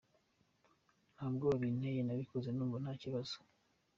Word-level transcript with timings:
Nta 1.15 1.25
bwoba 1.33 1.61
binteye 1.61 2.01
nabikoze 2.03 2.49
numva 2.51 2.77
nta 2.83 2.93
kibazo. 3.01 3.35